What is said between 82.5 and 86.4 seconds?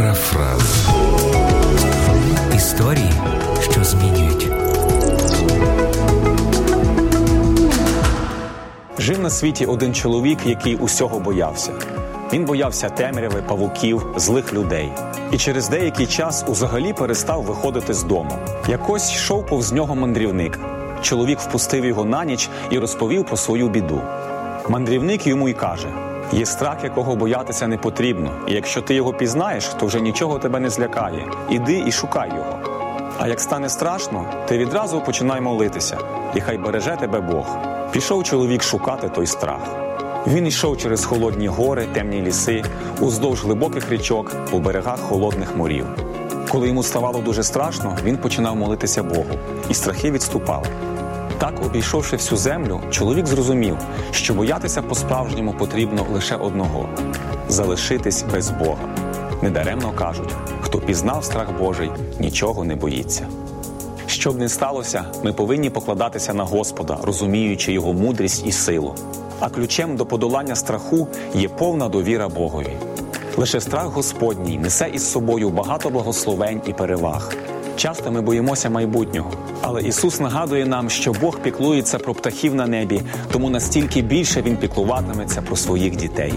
на небі, тому настільки більше Він піклуватиметься про своїх дітей.